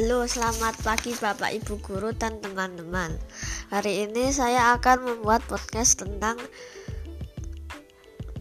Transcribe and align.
Halo, 0.00 0.24
selamat 0.24 0.80
pagi 0.80 1.12
Bapak 1.12 1.60
Ibu 1.60 1.76
guru 1.84 2.16
dan 2.16 2.40
teman-teman. 2.40 3.20
Hari 3.68 4.08
ini 4.08 4.32
saya 4.32 4.72
akan 4.72 5.04
membuat 5.04 5.44
podcast 5.44 6.00
tentang 6.00 6.40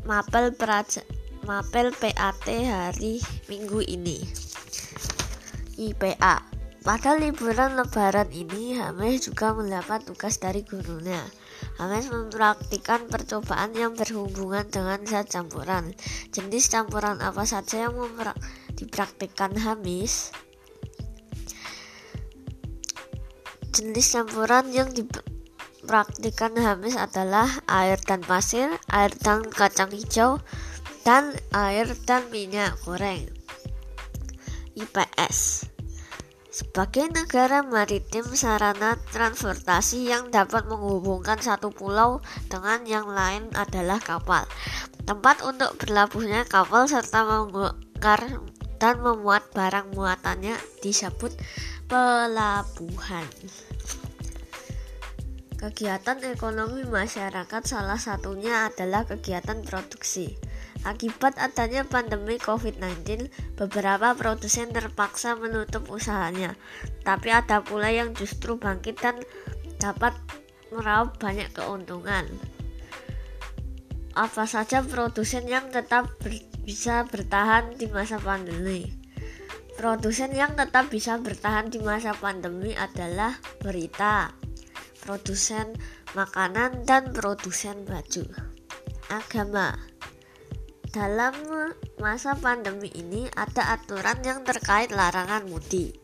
mapel 0.08 0.56
peraja, 0.56 1.04
mapel 1.44 1.92
PAT 1.92 2.48
hari 2.48 3.20
Minggu 3.52 3.84
ini. 3.92 4.24
IPA. 5.76 6.48
Pada 6.80 7.20
liburan 7.20 7.76
lebaran 7.76 8.32
ini, 8.32 8.80
Hames 8.80 9.28
juga 9.28 9.52
mendapat 9.52 10.08
tugas 10.08 10.40
dari 10.40 10.64
gurunya. 10.64 11.20
Hames 11.76 12.08
mempraktikkan 12.08 13.12
percobaan 13.12 13.76
yang 13.76 14.00
berhubungan 14.00 14.64
dengan 14.72 15.04
zat 15.04 15.28
campuran. 15.28 15.92
Jenis 16.32 16.72
campuran 16.72 17.20
apa 17.20 17.44
saja 17.44 17.92
yang 17.92 18.00
dipraktikkan 18.80 19.60
Hamis? 19.60 20.32
Jenis 23.80 24.12
campuran 24.12 24.76
yang 24.76 24.92
dipraktikkan 24.92 26.52
Hamis 26.60 27.00
adalah 27.00 27.48
air 27.64 27.96
dan 28.04 28.20
pasir, 28.20 28.76
air 28.92 29.16
dan 29.24 29.48
kacang 29.48 29.88
hijau, 29.96 30.44
dan 31.08 31.32
air 31.56 31.88
dan 32.04 32.28
minyak 32.28 32.76
goreng. 32.84 33.24
IPS 34.76 35.64
sebagai 36.52 37.08
negara 37.08 37.64
maritim, 37.64 38.28
sarana 38.36 39.00
transportasi 39.16 40.12
yang 40.12 40.28
dapat 40.28 40.68
menghubungkan 40.68 41.40
satu 41.40 41.72
pulau 41.72 42.20
dengan 42.52 42.84
yang 42.84 43.08
lain 43.08 43.48
adalah 43.56 44.04
kapal. 44.04 44.44
Tempat 45.08 45.40
untuk 45.48 45.80
berlabuhnya 45.80 46.44
kapal 46.52 46.84
serta 46.92 47.24
membongkar 47.24 48.44
dan 48.76 49.00
memuat 49.00 49.48
barang 49.56 49.96
muatannya 49.96 50.60
disebut 50.84 51.32
pelabuhan. 51.88 53.28
Kegiatan 55.60 56.24
ekonomi 56.24 56.88
masyarakat 56.88 57.68
salah 57.68 58.00
satunya 58.00 58.72
adalah 58.72 59.04
kegiatan 59.04 59.60
produksi. 59.60 60.40
Akibat 60.88 61.36
adanya 61.36 61.84
pandemi 61.84 62.40
COVID-19, 62.40 63.28
beberapa 63.60 64.16
produsen 64.16 64.72
terpaksa 64.72 65.36
menutup 65.36 65.92
usahanya. 65.92 66.56
Tapi 67.04 67.36
ada 67.36 67.60
pula 67.60 67.92
yang 67.92 68.16
justru 68.16 68.56
bangkit 68.56 69.04
dan 69.04 69.20
dapat 69.84 70.16
meraup 70.72 71.20
banyak 71.20 71.52
keuntungan. 71.52 72.24
Apa 74.16 74.48
saja 74.48 74.80
produsen 74.80 75.44
yang 75.44 75.68
tetap 75.76 76.08
ber 76.24 76.40
bisa 76.64 77.04
bertahan 77.04 77.76
di 77.76 77.92
masa 77.92 78.16
pandemi? 78.16 78.88
Produsen 79.76 80.32
yang 80.32 80.56
tetap 80.56 80.88
bisa 80.88 81.20
bertahan 81.20 81.68
di 81.68 81.84
masa 81.84 82.16
pandemi 82.16 82.72
adalah 82.80 83.36
berita, 83.60 84.32
produsen 85.02 85.76
makanan, 86.14 86.84
dan 86.84 87.12
produsen 87.16 87.86
baju. 87.88 88.26
Agama 89.10 89.74
dalam 90.90 91.34
masa 92.02 92.34
pandemi 92.34 92.90
ini 92.98 93.30
ada 93.38 93.78
aturan 93.78 94.22
yang 94.26 94.42
terkait 94.42 94.90
larangan 94.90 95.46
mudik. 95.46 95.98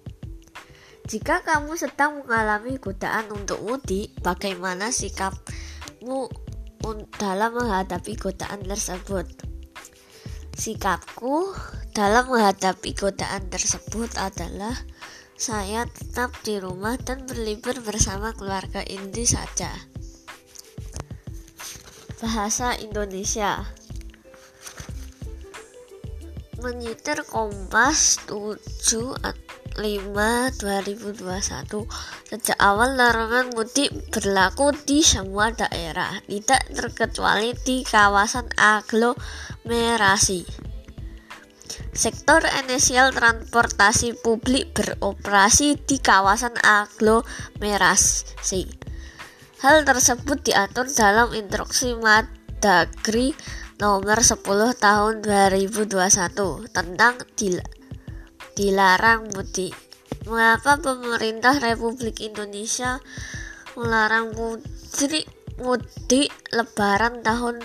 Jika 1.05 1.45
kamu 1.45 1.77
sedang 1.77 2.25
mengalami 2.25 2.81
godaan 2.81 3.29
untuk 3.29 3.61
mudik, 3.61 4.13
bagaimana 4.25 4.89
sikapmu 4.89 6.29
dalam 7.17 7.51
menghadapi 7.53 8.17
godaan 8.17 8.65
tersebut? 8.65 9.25
Sikapku 10.55 11.53
dalam 11.93 12.25
menghadapi 12.29 12.97
godaan 12.97 13.49
tersebut 13.53 14.17
adalah 14.17 14.73
saya 15.35 15.83
tetap 15.83 16.31
di 16.47 16.55
rumah 16.63 16.95
dan 16.95 17.27
berlibur 17.27 17.75
bersama 17.83 18.31
keluarga 18.31 18.79
inti 18.87 19.27
saja. 19.27 19.67
Bahasa 22.23 22.79
Indonesia. 22.79 23.67
Menyitir 26.63 27.27
Kompas 27.27 28.23
7 28.31 29.11
5 29.75 29.75
2021 29.75 31.83
Sejak 32.25 32.57
awal 32.57 32.95
larangan 32.95 33.51
mudik 33.53 33.91
berlaku 34.09 34.71
di 34.87 35.03
semua 35.03 35.51
daerah. 35.51 36.23
Tidak 36.25 36.73
terkecuali 36.73 37.53
di 37.61 37.83
kawasan 37.83 38.49
aglomerasi 38.55 40.64
Sektor 41.95 42.43
esensial 42.43 43.15
transportasi 43.15 44.19
publik 44.19 44.75
beroperasi 44.75 45.79
di 45.79 45.97
kawasan 45.99 46.55
aglomerasi. 46.59 48.67
Hal 49.63 49.87
tersebut 49.87 50.43
diatur 50.43 50.91
dalam 50.91 51.31
Instruksi 51.31 51.95
Mendagri 51.95 53.31
nomor 53.79 54.19
10 54.21 54.43
tahun 54.77 55.13
2021 55.23 56.67
tentang 56.69 57.15
dil 57.39 57.63
dilarang 58.55 59.35
mudik. 59.35 59.75
Mengapa 60.25 60.79
pemerintah 60.79 61.59
Republik 61.59 62.23
Indonesia 62.23 63.03
melarang 63.75 64.31
mudik 64.35 65.27
mudik 65.59 66.31
lebaran 66.51 67.23
tahun 67.23 67.63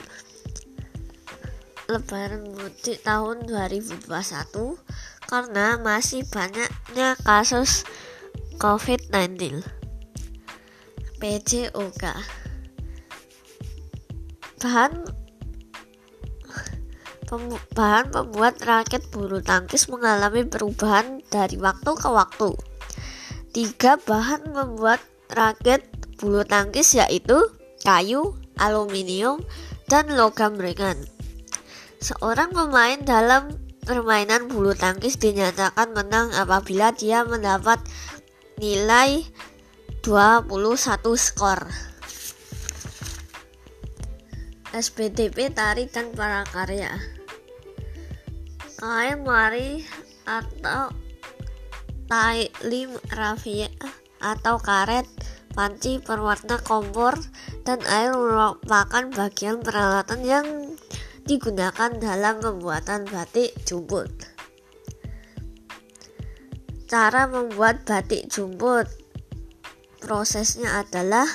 lebaran 1.91 2.55
mudik 2.55 3.03
tahun 3.03 3.51
2021 3.51 4.06
karena 5.27 5.75
masih 5.83 6.23
banyaknya 6.31 7.19
kasus 7.27 7.83
COVID-19. 8.62 9.67
PJOK 11.21 12.05
Bahan 14.61 14.93
bahan 17.78 18.11
membuat 18.11 18.59
raket 18.67 19.07
bulu 19.15 19.39
tangkis 19.39 19.87
mengalami 19.87 20.43
perubahan 20.43 21.22
dari 21.31 21.55
waktu 21.62 21.91
ke 21.95 22.09
waktu. 22.11 22.51
Tiga 23.55 23.99
bahan 24.03 24.51
membuat 24.51 24.99
raket 25.31 25.87
bulu 26.19 26.43
tangkis 26.43 26.99
yaitu 26.99 27.39
kayu, 27.87 28.34
aluminium, 28.59 29.39
dan 29.87 30.11
logam 30.11 30.59
ringan. 30.59 30.99
Seorang 32.00 32.56
pemain 32.56 32.97
dalam 33.05 33.53
permainan 33.84 34.49
bulu 34.49 34.72
tangkis 34.72 35.21
dinyatakan 35.21 35.93
menang 35.93 36.33
apabila 36.33 36.97
dia 36.97 37.28
mendapat 37.28 37.77
nilai 38.56 39.28
21 40.00 40.49
skor. 41.21 41.69
SPDP 44.71 45.50
Tari 45.50 45.91
dan 45.91 46.15
Prakarya 46.15 46.94
Kain 48.78 49.21
mari 49.27 49.83
atau 50.25 50.94
tailim 52.06 52.94
rafia 53.10 53.66
atau 54.22 54.56
karet 54.62 55.05
panci 55.53 55.99
berwarna 55.99 56.62
kompor 56.62 57.19
dan 57.66 57.83
air 57.83 58.15
merupakan 58.15 59.10
bagian 59.10 59.59
peralatan 59.60 60.21
yang 60.22 60.47
digunakan 61.25 61.91
dalam 61.97 62.41
pembuatan 62.41 63.08
batik 63.08 63.53
jumput. 63.64 64.08
Cara 66.91 67.31
membuat 67.31 67.86
batik 67.86 68.26
jumput 68.32 69.00
prosesnya 70.00 70.82
adalah 70.82 71.28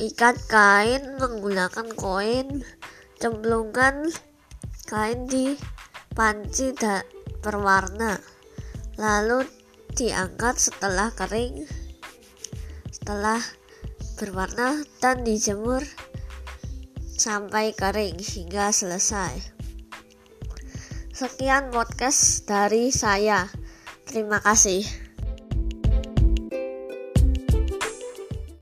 ikat 0.00 0.34
kain 0.48 1.20
menggunakan 1.20 1.92
koin, 1.94 2.64
cemplungkan 3.20 4.10
kain 4.88 5.28
di 5.28 5.54
panci 6.16 6.74
berwarna, 7.44 8.18
lalu 8.98 9.46
diangkat 9.94 10.56
setelah 10.58 11.12
kering, 11.12 11.68
setelah 12.90 13.38
berwarna 14.16 14.82
dan 14.98 15.22
dijemur 15.22 15.84
sampai 17.22 17.70
kering 17.70 18.18
hingga 18.18 18.74
selesai. 18.74 19.38
Sekian 21.14 21.70
podcast 21.70 22.50
dari 22.50 22.90
saya. 22.90 23.46
Terima 24.02 24.42
kasih. 24.42 25.01